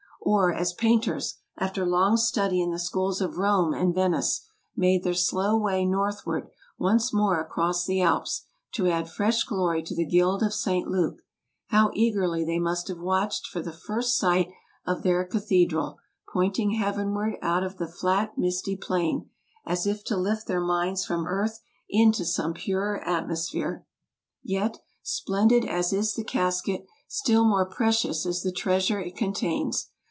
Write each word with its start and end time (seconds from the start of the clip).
Or 0.23 0.53
as 0.53 0.71
painters, 0.71 1.39
after 1.57 1.83
long 1.85 2.15
study 2.15 2.61
in 2.61 2.69
the 2.69 2.79
schools 2.79 3.21
of 3.21 3.37
Rome 3.39 3.73
and 3.73 3.93
Ven 3.93 4.13
ice, 4.13 4.47
made 4.77 5.03
their 5.03 5.15
slow 5.15 5.57
way 5.57 5.83
northward 5.83 6.47
once 6.77 7.11
more 7.11 7.41
across 7.41 7.85
the 7.85 8.01
Alps, 8.03 8.43
to 8.73 8.87
add 8.87 9.09
fresh 9.09 9.43
glory 9.43 9.81
to 9.81 9.95
the 9.95 10.05
Guild 10.05 10.41
of 10.43 10.53
St. 10.53 10.87
Luke, 10.87 11.23
how 11.67 11.89
eagerly 11.95 12.45
they 12.45 12.59
must 12.59 12.87
have 12.87 12.99
watched 12.99 13.47
for 13.47 13.61
the 13.61 13.73
first 13.73 14.15
sight 14.17 14.49
of 14.85 15.01
their 15.01 15.25
cathedral, 15.25 15.97
pointing 16.31 16.73
heavenward 16.73 17.33
out 17.41 17.63
of 17.63 17.77
the 17.79 17.87
flat 17.87 18.37
misty 18.37 18.77
plain, 18.77 19.27
as 19.65 19.85
if 19.87 20.03
to 20.05 20.15
lift 20.15 20.45
their 20.47 20.61
minds 20.61 21.03
from 21.03 21.25
earth 21.25 21.59
into 21.89 22.23
some 22.25 22.53
purer 22.53 23.01
atmos 23.05 23.49
phere! 23.49 23.85
Yet, 24.43 24.77
splendid 25.01 25.65
as 25.65 25.91
is 25.91 26.13
the 26.13 26.23
casket, 26.23 26.85
still 27.07 27.43
more 27.43 27.65
precious 27.65 28.25
is 28.27 28.43
the 28.43 28.53
treasure 28.53 28.99
it 28.99 29.17
contains. 29.17 29.87